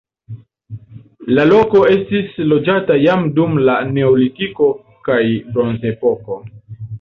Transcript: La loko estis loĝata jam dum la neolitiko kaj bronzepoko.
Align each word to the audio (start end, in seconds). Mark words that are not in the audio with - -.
La 1.39 1.43
loko 1.49 1.81
estis 1.95 2.39
loĝata 2.53 2.97
jam 3.01 3.27
dum 3.37 3.53
la 3.67 3.77
neolitiko 3.99 4.71
kaj 5.11 5.21
bronzepoko. 5.53 6.41